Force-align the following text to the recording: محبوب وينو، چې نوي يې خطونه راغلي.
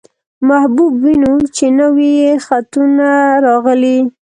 محبوب 0.49 0.93
وينو، 1.03 1.33
چې 1.55 1.65
نوي 1.79 2.09
يې 2.21 2.31
خطونه 2.45 3.09
راغلي. 3.45 3.97